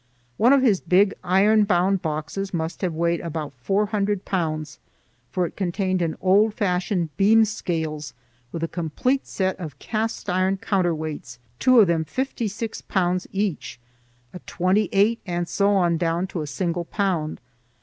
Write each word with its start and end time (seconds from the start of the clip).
One 0.37 0.51
of 0.51 0.63
his 0.63 0.81
big 0.81 1.13
iron 1.23 1.63
bound 1.65 2.01
boxes 2.01 2.55
must 2.55 2.81
have 2.81 2.95
weighed 2.95 3.19
about 3.21 3.53
four 3.53 3.85
hundred 3.85 4.25
pounds, 4.25 4.79
for 5.29 5.45
it 5.45 5.55
contained 5.55 6.01
an 6.01 6.17
old 6.19 6.55
fashioned 6.55 7.15
beam 7.17 7.45
scales 7.45 8.15
with 8.51 8.63
a 8.63 8.67
complete 8.67 9.27
set 9.27 9.59
of 9.59 9.77
cast 9.77 10.27
iron 10.27 10.57
counterweights, 10.57 11.37
two 11.59 11.79
of 11.79 11.85
them 11.85 12.03
fifty 12.03 12.47
six 12.47 12.81
pounds 12.81 13.27
each, 13.31 13.79
a 14.33 14.39
twenty 14.47 14.89
eight, 14.91 15.19
and 15.27 15.47
so 15.47 15.69
on 15.69 15.97
down 15.97 16.25
to 16.25 16.41
a 16.41 16.47
single 16.47 16.85
pound. 16.85 17.39